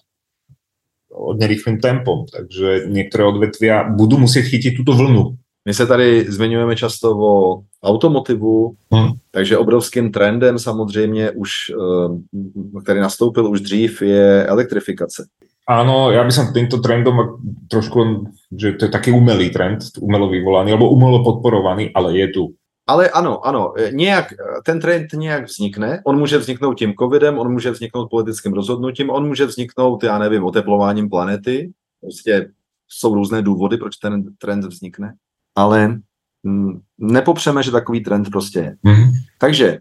[1.16, 2.26] nerýchlým tempom.
[2.28, 5.38] Takže některé odvetvia budou muset chytit tuto vlnu.
[5.66, 9.08] My se tady zmiňujeme často o automotivu, hmm.
[9.30, 15.26] takže obrovským trendem samozřejmě už, eh, který nastoupil už dřív, je elektrifikace.
[15.66, 20.70] Áno, ja by som týmto trendom trošku, že to je taký umelý trend, umelo vyvolaný,
[20.70, 22.42] alebo umelo podporovaný, ale je tu.
[22.86, 27.70] Ale ano, ano, nějak, ten trend nějak vznikne, on může vzniknout tím covidem, on může
[27.70, 32.48] vzniknout politickým rozhodnutím, on může vzniknout, já nevím, oteplováním planety, prostě
[32.88, 35.14] jsou různé důvody, proč ten trend vznikne,
[35.56, 35.98] ale
[36.42, 38.76] mm, nepopřeme, že takový trend prostě je.
[38.84, 39.10] Mm-hmm.
[39.38, 39.78] Takže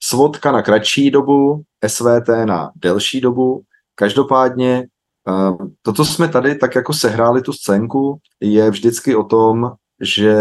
[0.00, 3.62] svodka na kratší dobu, SVT na delší dobu,
[3.94, 4.86] každopádně
[5.28, 10.34] Ehm, to, co jsme tady tak jako sehráli tu scénku, je vždycky o tom, že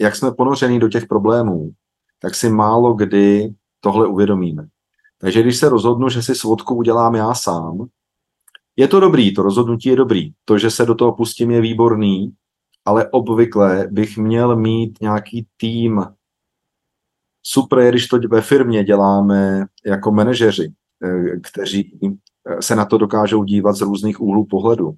[0.00, 1.70] jak jsme ponoření do těch problémů,
[2.18, 4.66] tak si málo kdy tohle uvědomíme.
[5.18, 7.86] Takže když se rozhodnu, že si svodku udělám já sám,
[8.76, 10.32] je to dobrý, to rozhodnutí je dobrý.
[10.44, 12.32] To, že se do toho pustím, je výborný,
[12.84, 16.04] ale obvykle bych měl mít nějaký tým.
[17.42, 20.72] Super je, když to ve firmě děláme jako manažeři,
[21.04, 21.98] eh, kteří
[22.60, 24.94] se na to dokážou dívat z různých úhlů pohledu.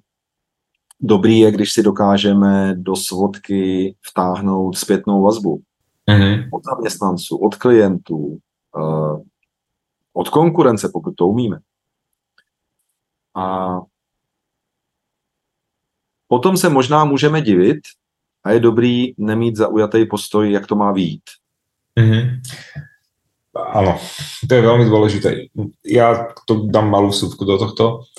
[0.99, 5.61] Dobrý je, když si dokážeme do svodky vtáhnout zpětnou vazbu.
[6.11, 6.49] Mm-hmm.
[6.53, 8.37] Od zaměstnanců, od klientů,
[8.77, 9.21] uh,
[10.13, 11.59] od konkurence, pokud to umíme.
[13.35, 13.77] A
[16.33, 17.85] potom se možná můžeme divit
[18.41, 21.21] a je dobrý nemít zaujatý postoj, jak to má výjít.
[21.93, 22.41] Mm-hmm.
[23.53, 24.01] Áno,
[24.49, 25.53] to je veľmi dôležité.
[25.85, 28.09] Ja to dám malú súvku do tohto.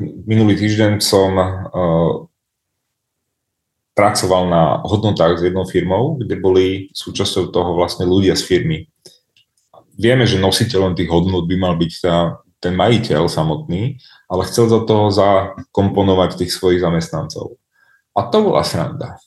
[0.00, 1.36] Minulý týždeň som
[3.92, 8.88] pracoval na hodnotách s jednou firmou, kde boli súčasťou toho vlastne ľudia z firmy.
[10.00, 13.98] Vieme, že nositeľom tých hodnot by mal byť tá, ten majiteľ samotný,
[14.30, 17.58] ale chcel do toho zakomponovať tých svojich zamestnancov.
[18.14, 19.18] A to bola sranda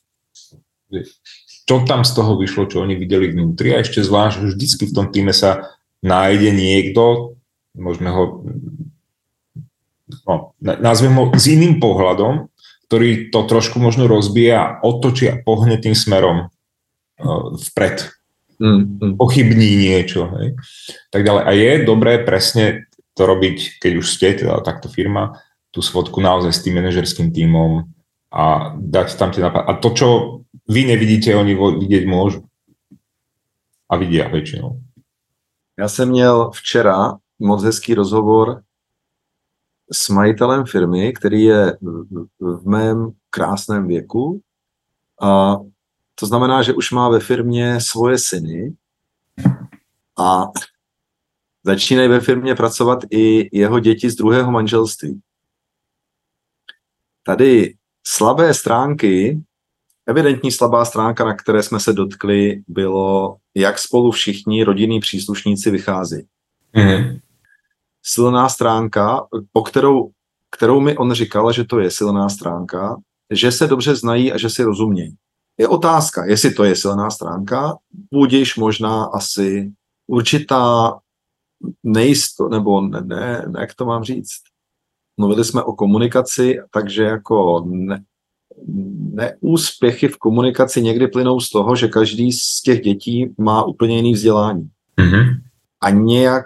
[1.65, 4.95] čo tam z toho vyšlo, čo oni videli vnútri a ešte zvlášť, že vždycky v
[4.95, 5.73] tom týme sa
[6.05, 7.33] nájde niekto,
[7.73, 8.45] môžeme ho
[10.29, 12.53] no, nazvem ho s iným pohľadom,
[12.85, 18.13] ktorý to trošku možno rozbije a otočí a pohne tým smerom uh, vpred.
[18.61, 19.13] Mm, mm.
[19.17, 20.29] Pochybní niečo.
[20.37, 20.55] Hej?
[21.09, 21.43] Tak ďalej.
[21.43, 25.39] A je dobré presne to robiť, keď už ste, teda takto firma,
[25.71, 27.87] tú svodku naozaj s tým manažerským týmom
[28.31, 29.65] a dať tam tie nápady.
[29.65, 30.07] A to, čo
[30.67, 32.43] vy nevidíte, oni vidět můžu.
[33.89, 34.79] A vidí většinou.
[35.79, 38.61] Já jsem měl včera moc hezký rozhovor
[39.91, 41.77] s majitelem firmy, který je
[42.39, 44.41] v mém krásném věku
[45.21, 45.57] a
[46.15, 48.75] To znamená, že už má ve firmě svoje syny
[50.19, 50.43] a
[51.65, 55.21] začínají ve firmě pracovat i jeho děti z druhého manželství.
[57.23, 57.75] Tady
[58.07, 59.41] slabé stránky,
[60.07, 66.27] evidentní slabá stránka, na které jsme se dotkli, bylo, jak spolu všichni rodinní příslušníci vychází.
[66.75, 67.19] Mm-hmm.
[68.03, 70.09] Silná stránka, po kterou,
[70.51, 72.97] kterou mi on říkal, že to je silná stránka,
[73.33, 75.15] že se dobře znají a že si rozumějí.
[75.57, 77.77] Je otázka, jestli to je silná stránka,
[78.13, 79.71] budiš možná asi
[80.07, 80.93] určitá
[81.83, 84.41] nejisto, nebo ne, ne, jak to mám říct.
[85.17, 88.03] Mluvili jsme o komunikaci, takže jako ne,
[89.13, 94.13] neúspěchy v komunikaci někdy plynou z toho, že každý z těch dětí má úplně jiný
[94.13, 94.69] vzdělání.
[94.97, 95.25] Mm-hmm.
[95.81, 96.45] A nějak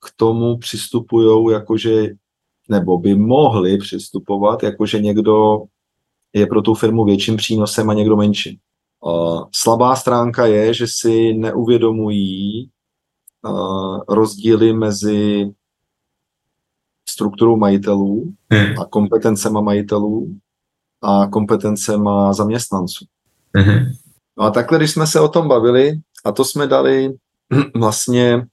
[0.00, 2.06] k tomu přistupují, jakože,
[2.68, 5.62] nebo by mohli přistupovat, jakože někdo
[6.32, 8.56] je pro tu firmu větším přínosem a někdo menším.
[9.04, 12.70] Uh, slabá stránka je, že si neuvědomují
[14.08, 15.50] rozdíly mezi
[17.08, 18.80] strukturou majitelů hmm.
[18.80, 20.36] a kompetencema majitelů
[21.02, 23.04] a kompetencema zaměstnanců.
[23.56, 23.86] Hmm.
[24.38, 27.16] No a takhle, když jsme se o tom bavili, a to jsme dali
[27.76, 28.46] vlastně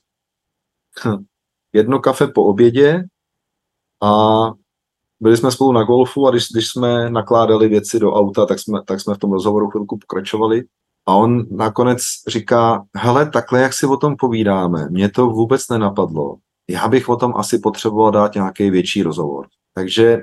[1.73, 3.03] jedno kafe po obědě
[4.03, 4.35] a
[5.19, 8.79] byli jsme spolu na golfu a když, když jsme nakládali věci do auta, tak jsme,
[8.85, 10.63] tak jsme v tom rozhovoru chvilku pokračovali.
[11.07, 16.37] A on nakonec říká, hele, takhle, jak si o tom povídáme, mě to vůbec nenapadlo.
[16.69, 19.47] Já bych o tom asi potřeboval dát nějaký větší rozhovor.
[19.73, 20.21] Takže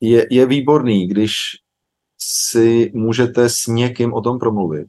[0.00, 1.32] je, je výborný, když
[2.18, 4.86] si můžete s někým o tom promluvit.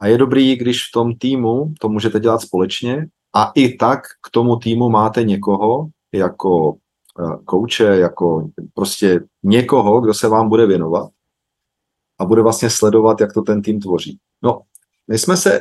[0.00, 4.30] A je dobrý, když v tom týmu to můžete dělat společně a i tak k
[4.30, 6.76] tomu týmu máte někoho jako
[7.20, 11.10] Eh, kouče, jako prostě někoho, kdo se vám bude věnovat
[12.22, 14.18] a bude vlastně sledovat, jak to ten tým tvoří.
[14.42, 14.60] No,
[15.08, 15.60] my jsme se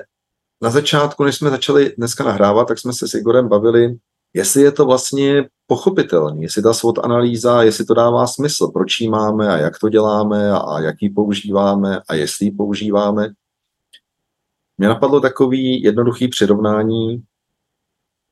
[0.61, 3.97] na začátku, než jsme začali dneska nahrávat, tak jsme se s Igorem bavili,
[4.33, 9.09] jestli je to vlastně pochopitelné, jestli ta SWOT analýza, jestli to dává smysl, proč ji
[9.09, 13.29] máme a jak to děláme a jak ji používáme a jestli ji používáme.
[14.77, 17.23] Mě napadlo takový jednoduchý přirovnání,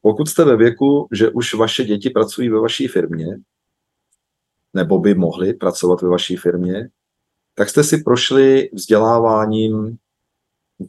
[0.01, 3.27] pokud jste ve věku, že už vaše děti pracují ve vaší firmě,
[4.73, 6.89] nebo by mohly pracovat ve vaší firmě,
[7.59, 9.97] tak jste si prošli vzděláváním,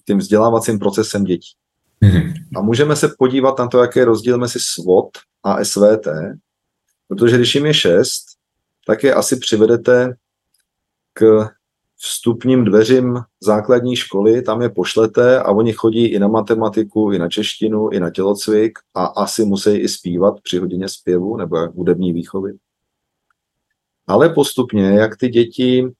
[0.06, 1.50] tím vzdělávacím procesem dětí.
[2.02, 2.32] Mm-hmm.
[2.56, 5.08] A můžeme se podívat na to, jaký je rozdíl mezi SWOT
[5.42, 6.08] a SVT,
[7.08, 8.24] protože když jim je šest,
[8.86, 10.14] tak je asi přivedete
[11.12, 11.48] k
[11.96, 17.28] vstupním dveřím základní školy, tam je pošlete a oni chodí i na matematiku, i na
[17.28, 22.52] češtinu, i na tělocvik a asi musí i zpívat při hodině zpěvu nebo hudební výchovy.
[24.06, 25.92] Ale postupně, jak ty děti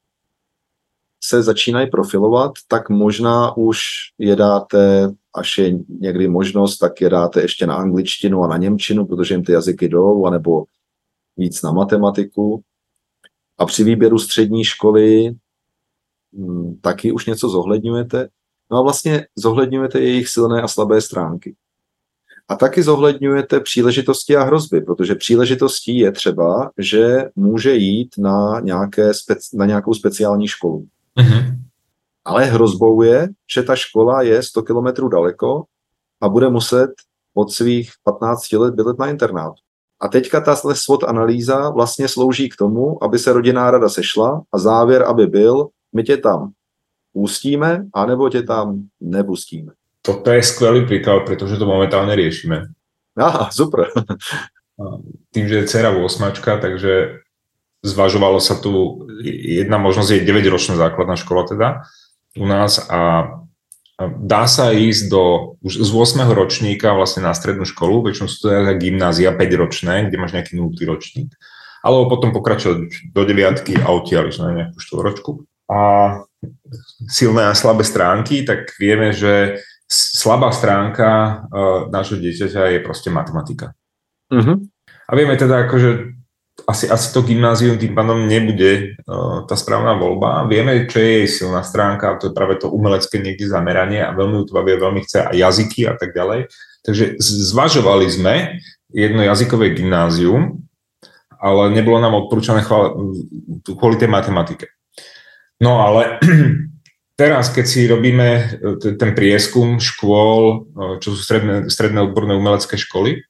[1.23, 3.79] se začínají profilovat, tak možná už
[4.19, 9.07] je dáte, až je někdy možnost, tak je dáte ještě na angličtinu a na němčinu,
[9.07, 10.65] protože jim ty jazyky jdou, anebo
[11.37, 12.63] víc na matematiku.
[13.59, 15.35] A při výběru střední školy
[16.35, 18.29] Hmm, taky už něco zohledňujete.
[18.71, 21.57] No a vlastně zohledňujete jejich silné a slabé stránky.
[22.49, 29.11] A taky zohledňujete příležitosti a hrozby, protože příležitostí je třeba, že může jít na, nějaké
[29.55, 30.87] na nějakou speciální školu.
[31.19, 31.57] Mm-hmm.
[32.25, 35.65] Ale hrozbou je, že ta škola je 100 kilometrů daleko
[36.21, 36.91] a bude muset
[37.35, 39.63] od svých 15 let bydlet na internátu.
[40.01, 44.59] A teďka ta SWOT analýza vlastně slouží k tomu, aby se rodinná rada sešla a
[44.59, 46.53] závěr, aby byl, my tě tam
[47.13, 49.73] pustíme, anebo tě tam nepustíme.
[50.03, 52.73] Toto je skvělý príklad, pretože to momentálne riešime.
[53.21, 53.93] Aha, super.
[55.29, 57.21] Tým, že je dcera 8, takže
[57.81, 61.69] zvažovalo sa tu, jedna možnosť je 9-ročná základná škola teda
[62.37, 63.33] u nás a
[64.01, 66.25] dá sa ísť do, už z 8.
[66.33, 70.73] ročníka vlastne na strednú školu, väčšinou sú to teda gymnázia 5-ročné, kde máš nejaký 0.
[70.89, 71.37] ročník,
[71.85, 75.81] alebo potom pokračovať do 9 a odtiaľ na nejakú štvoročku a
[77.07, 83.75] silné a slabé stránky, tak vieme, že slabá stránka uh, nášho dieťaťa je proste matematika.
[84.31, 84.63] Uh-huh.
[85.11, 86.20] A vieme teda akože
[86.67, 90.49] asi, asi to gymnázium tým pádom nebude uh, tá správna voľba.
[90.49, 94.13] Vieme, čo je jej silná stránka, a to je práve to umelecké niekde zameranie a
[94.13, 96.51] veľmi ju to baví, veľmi chce a jazyky a tak ďalej.
[96.85, 98.35] Takže zvažovali sme
[98.91, 100.65] jedno jazykové gymnázium,
[101.41, 104.67] ale nebolo nám odporúčané kvôli tej matematike.
[105.61, 106.21] No ale
[107.21, 108.43] teraz, keď si robíme e,
[108.97, 110.55] ten prieskum škôl, e,
[111.01, 113.25] čo sú stredné, stredné odborné umelecké školy,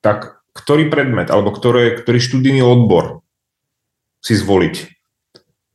[0.00, 3.26] tak ktorý predmet alebo ktoré, ktorý študijný odbor
[4.24, 4.94] si zvoliť.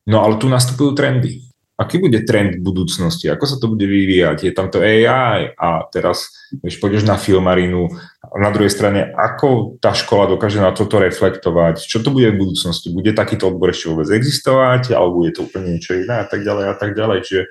[0.10, 1.46] No ale tu nastupujú trendy.
[1.80, 5.88] aký bude trend v budúcnosti, ako sa to bude vyvíjať, je tam to AI a
[5.88, 7.88] teraz, když pôjdeš na filmarinu,
[8.36, 12.92] na druhej strane, ako tá škola dokáže na toto reflektovať, čo to bude v budúcnosti,
[12.92, 16.66] bude takýto odbor ešte vôbec existovať, alebo je to úplne niečo iné a tak ďalej
[16.68, 17.44] a tak ďalej, čiže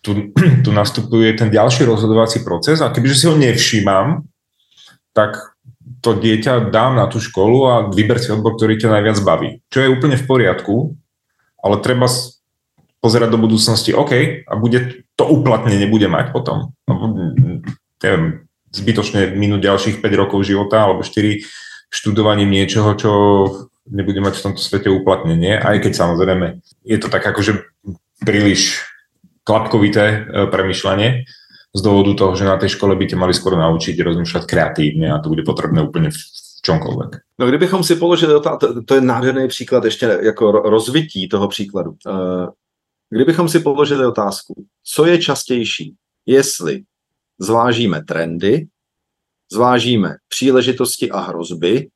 [0.00, 0.32] tu,
[0.64, 4.24] tu nastupuje ten ďalší rozhodovací proces a kebyže si ho nevšímam,
[5.12, 5.55] tak
[6.06, 9.58] to dieťa dám na tú školu a vyber si odbor, ktorý ťa najviac baví.
[9.74, 10.94] Čo je úplne v poriadku,
[11.58, 12.06] ale treba
[13.02, 16.70] pozerať do budúcnosti, OK, a bude to uplatnenie bude mať potom.
[17.98, 21.42] Neviem, zbytočne minúť ďalších 5 rokov života alebo 4
[21.90, 23.12] študovaním niečoho, čo
[23.90, 26.46] nebude mať v tomto svete uplatnenie, aj keď samozrejme
[26.86, 27.66] je to tak akože
[28.22, 28.82] príliš
[29.46, 30.16] klapkovité e,
[30.50, 31.30] premyšľanie
[31.74, 35.20] z dôvodu toho, že na tej škole by ťa mali skoro naučiť rozmýšľať kreatívne a
[35.20, 36.18] to bude potrebné úplně v
[36.62, 37.10] čomkoľvek.
[37.38, 41.96] No kdybychom si položili otázku, to, to je nádherný příklad ještě jako rozvití toho příkladu.
[42.06, 42.46] E,
[43.10, 45.94] Kdybychom si položili otázku, co je častější,
[46.26, 46.82] jestli
[47.38, 48.66] zvážíme trendy,
[49.52, 51.88] zvážíme příležitosti a hrozby,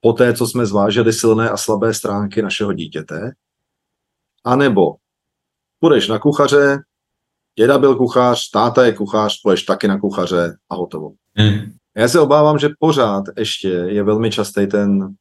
[0.00, 3.32] po té, co jsme zvážili silné a slabé stránky našeho dítěte,
[4.44, 4.94] anebo
[5.80, 6.78] půjdeš na kuchaře,
[7.60, 11.12] děda byl kuchař, táta je kuchař, půjdeš taky na kuchaře a hotovo.
[11.36, 11.60] Hmm.
[11.96, 15.14] Já se obávám, že pořád ještě je velmi častý ten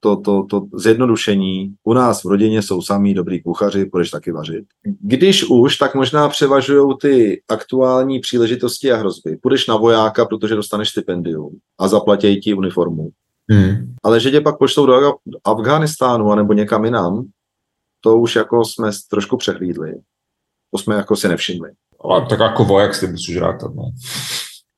[0.00, 1.74] to, to, to zjednodušení.
[1.84, 4.64] U nás v rodině jsou samý dobrý kuchaři, budeš taky vařit.
[5.00, 9.36] Když už, tak možná převažují ty aktuální příležitosti a hrozby.
[9.36, 13.10] Půjdeš na vojáka, protože dostaneš stipendium a zaplatí ti uniformu.
[13.50, 13.94] Hmm.
[14.02, 17.24] Ale že tě pak pošlou do Afghánistánu anebo někam jinam,
[18.00, 19.92] to už jako jsme trošku přehlídli.
[20.72, 21.70] To jsme jako si nevšimli.
[22.00, 23.74] Ale tak jako voják si musíš rátat.
[23.74, 23.82] No.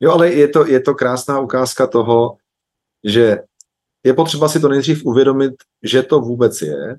[0.00, 2.36] Jo, ale je to, je to krásná ukázka toho,
[3.04, 3.38] že
[4.04, 5.52] je potřeba si to nejdřív uvědomit,
[5.82, 6.96] že to vůbec je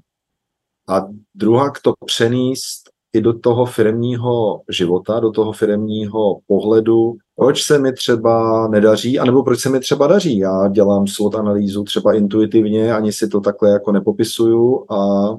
[0.89, 2.81] a druhá to přenést
[3.13, 9.43] i do toho firmního života, do toho firmního pohledu, proč se mi třeba nedaří, anebo
[9.43, 10.37] proč se mi třeba daří.
[10.37, 15.29] Já dělám SWOT analýzu třeba intuitivně, ani si to takhle jako nepopisuju a,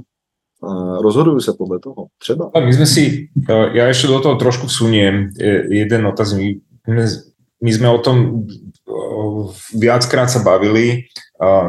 [0.63, 2.07] a rozhoduju se podle toho.
[2.19, 2.51] Třeba.
[2.65, 3.29] My jsme si,
[3.73, 5.31] já ještě do toho trošku vsuniem
[5.69, 6.63] jeden otazník.
[7.63, 8.47] My jsme o tom
[9.75, 11.11] viackrát sa bavili,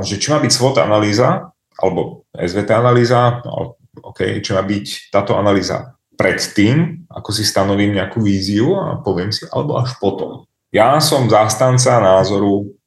[0.03, 1.49] že či má byť SWOT analýza,
[1.81, 8.21] alebo SVT analýza, no, OK, či má byť táto analýza predtým, ako si stanovím nejakú
[8.21, 10.45] víziu a poviem si, alebo až potom.
[10.69, 12.77] Ja som zástanca názoru,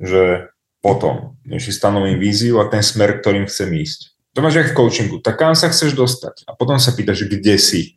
[0.00, 0.48] že
[0.80, 4.13] potom, než si stanovím víziu a ten smer, ktorým chcem ísť.
[4.34, 5.16] To máš aj v coachingu.
[5.22, 6.42] Tak kam sa chceš dostať?
[6.50, 7.94] A potom sa pýtaš, kde si.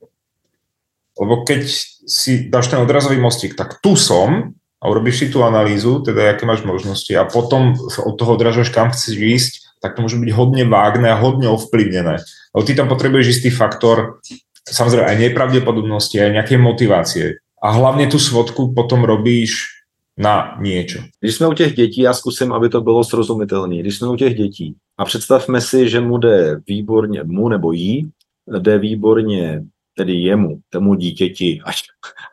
[1.17, 1.65] Lebo keď
[2.05, 6.45] si dáš ten odrazový mostík, tak tu som, a urobíš si tú analýzu, teda aké
[6.45, 10.63] máš možnosti a potom od toho odražuješ, kam chceš ísť, tak to môže byť hodne
[10.69, 12.21] vágne a hodne ovplyvnené.
[12.53, 14.21] Lebo ty tam potrebuješ istý faktor,
[14.69, 17.41] samozrejme aj nepravdepodobnosti, aj nejaké motivácie.
[17.57, 19.81] A hlavne tú svodku potom robíš
[20.17, 21.01] na niečo.
[21.19, 23.77] Když jsme u těch dětí, já zkusím, aby to bylo srozumitelné.
[23.77, 28.11] Když jsme u těch dětí a představme si, že mu jde výborně, mu nebo jí,
[28.47, 29.65] jde výborně,
[29.97, 31.75] tedy jemu, tomu dítěti, ať,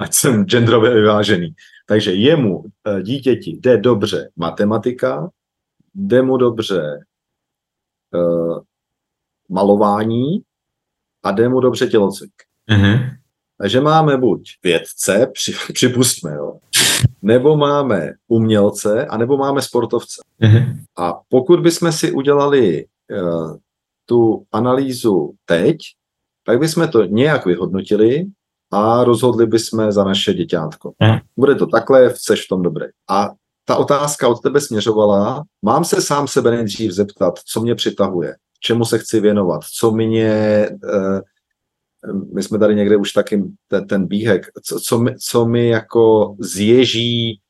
[0.00, 1.54] ať jsem genderově vyvážený,
[1.86, 5.30] takže jemu, e, dítěti, jde dobře matematika,
[5.94, 7.04] jde mu dobře
[8.14, 8.58] uh,
[9.48, 10.42] malování
[11.22, 12.32] a jde mu dobře tělocvik.
[12.70, 13.10] Mm-hmm.
[13.58, 16.58] Takže máme buď vědce, při, připustme, jo,
[17.22, 20.20] nebo máme umělce, anebo máme sportovce.
[20.42, 20.76] Mm-hmm.
[20.98, 23.56] A pokud bychom si udělali uh,
[24.06, 25.76] tu analýzu teď,
[26.46, 28.26] tak bychom to nějak vyhodnotili
[28.72, 30.92] a rozhodli bychom za naše děťátko.
[31.00, 31.18] Hmm.
[31.36, 32.86] Bude to takhle, chceš v tom dobré.
[33.10, 33.30] A
[33.64, 38.84] ta otázka od tebe směřovala, mám se sám sebe nejdřív zeptat, co mě přitahuje, čemu
[38.84, 41.20] se chci věnovat, co mě, eh,
[42.34, 46.36] my jsme tady někde už taky ten, ten bíhek, co, co, mi, co mi jako
[46.38, 47.40] zježí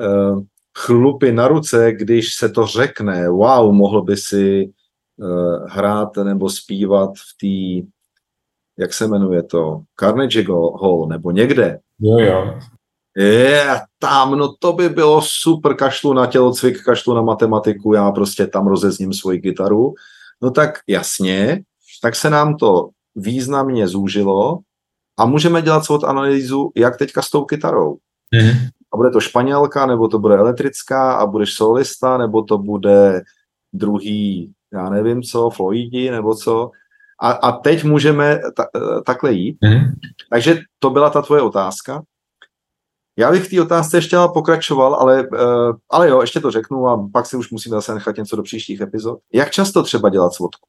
[0.00, 0.34] eh,
[0.78, 4.70] chlupy na ruce, když se to řekne, wow, mohl by si
[5.22, 7.90] eh, hrát nebo zpívat v té
[8.80, 10.46] jak se jmenuje to, Carnegie
[10.82, 11.78] Hall nebo někde.
[12.00, 12.58] Jo, jo.
[13.16, 18.46] Je, tam, no to by bylo super, kašlu na tělocvik, kašlu na matematiku, já prostě
[18.46, 19.94] tam rozezním svoji kytaru.
[20.42, 21.62] No tak jasně,
[22.02, 24.58] tak se nám to významně zúžilo
[25.18, 27.96] a můžeme dělat svou analýzu, jak teďka s tou kytarou.
[28.34, 28.50] Mm.
[28.92, 33.22] A bude to španělka, nebo to bude elektrická a budeš solista, nebo to bude
[33.72, 36.70] druhý, já nevím co, Floydi, nebo co
[37.22, 39.58] a, a teď můžeme ta, eh, takhle jít.
[39.64, 39.80] Mm.
[40.30, 42.02] Takže to byla ta tvoje otázka.
[43.18, 47.08] Já bych v té otázce ještě pokračoval, ale, uh, ale jo, ještě to řeknu a
[47.12, 49.18] pak si už musíme zase nechat něco do příštích epizod.
[49.32, 50.68] Jak často třeba dělat svodku?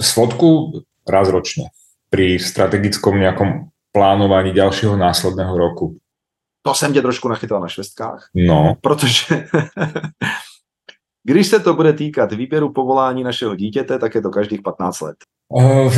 [0.00, 0.72] Svodku
[1.10, 1.64] raz ročně.
[2.10, 5.96] pri strategickom nejakom plánovaní ďalšieho následného roku?
[6.62, 8.28] To jsem tě trošku nachytal na švestkách.
[8.34, 8.74] No.
[8.80, 9.46] Protože
[11.24, 15.16] když se to bude týkat výběru povolání našeho dítěte, tak je to každých 15 let.
[15.48, 15.94] Uh.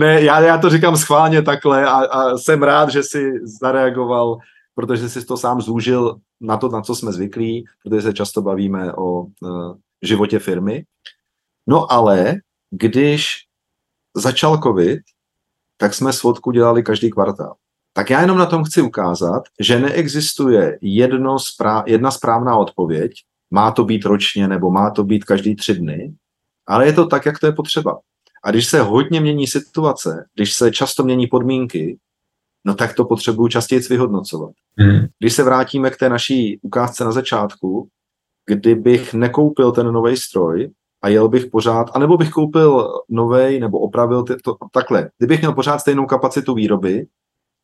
[0.00, 4.38] ne, já, já to říkám schválně takhle a, a jsem rád, že jsi zareagoval,
[4.74, 8.92] protože jsi to sám zúžil na to, na co jsme zvyklí, protože se často bavíme
[8.92, 9.28] o uh,
[10.02, 10.84] životě firmy.
[11.66, 12.34] No ale
[12.74, 13.26] když
[14.16, 15.00] začal covid,
[15.76, 17.54] tak jsme svodku dělali každý kvartál.
[17.92, 23.12] Tak já jenom na tom chci ukázat, že neexistuje jedno správ, jedna správná odpověď,
[23.50, 26.14] má to být ročně nebo má to být každý tři dny,
[26.66, 27.98] ale je to tak, jak to je potřeba.
[28.44, 31.98] A když se hodně mění situace, když se často mění podmínky,
[32.64, 34.50] no tak to potřebuju častěji vyhodnocovat.
[34.78, 35.06] Hmm.
[35.18, 37.88] Když se vrátíme k té naší ukázce na začátku,
[38.46, 40.70] kdybych nekoupil ten nový stroj
[41.02, 45.10] a jel bych pořád, anebo bych koupil nový nebo opravil ty, to, takhle.
[45.18, 47.06] Kdybych měl pořád stejnou kapacitu výroby,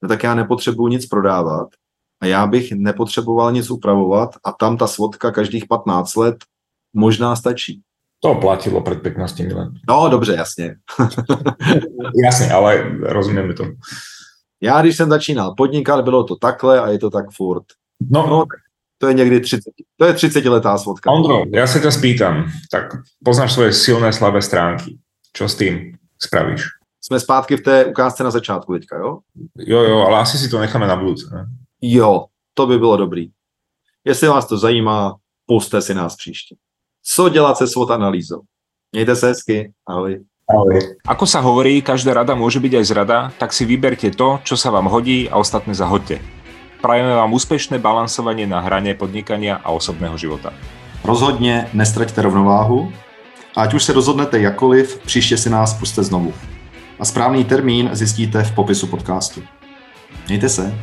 [0.03, 1.69] no tak já nepotřebuji nic prodávat
[2.21, 6.37] a já bych nepotřeboval nic upravovat a tam ta svodka každých 15 let
[6.95, 7.83] možná stačí.
[8.21, 9.69] To platilo před 15 let.
[9.89, 10.77] No, dobře, jasně.
[12.25, 13.65] jasně, ale rozumíme to.
[14.61, 17.65] Já, když jsem začínal podnikat, bylo to takhle a je to tak furt.
[18.11, 18.45] No, no
[18.99, 19.61] to je někdy 30,
[19.97, 21.11] to je 30 letá svodka.
[21.11, 22.85] Ondro, já se tě spýtam, tak
[23.25, 24.99] poznáš svoje silné, slabé stránky.
[25.33, 26.63] Čo s tím spravíš?
[27.01, 29.19] Jsme zpátky v té ukázce na začátku teďka, jo?
[29.59, 31.35] Jo, jo, ale asi si to necháme na budouce.
[31.35, 31.47] Ne?
[31.81, 32.25] Jo,
[32.55, 33.31] to by bylo dobrý.
[34.05, 36.55] Jestli vás to zajímá, puste si nás příště.
[37.05, 38.41] Co dělat se SWOT analýzou?
[38.93, 39.73] Mějte se hezky.
[39.87, 40.25] Ahoj.
[40.49, 40.81] Ahoj.
[41.05, 44.73] Ako sa hovorí, každá rada môže byť aj zrada, tak si vyberte to, čo sa
[44.73, 46.38] vám hodí a ostatné zahoďte.
[46.81, 50.55] Prajeme vám úspešné balansovanie na hrane podnikania a osobného života.
[51.05, 52.93] Rozhodně nestraťte rovnováhu
[53.57, 56.35] a ať už se rozhodnete jakoliv, příště si nás puste znovu.
[56.99, 59.43] A správný termín zjistíte v popisu podcastu.
[60.29, 60.75] Mějte se.